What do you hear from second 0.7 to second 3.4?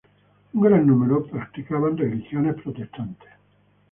número practicaban religiones protestantes.